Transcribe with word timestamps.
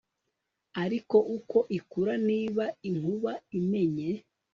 ariko 0.83 1.17
uko 1.37 1.57
ikura, 1.77 2.13
niba 2.29 2.65
inkuba 2.89 3.31
imennye 3.59 4.09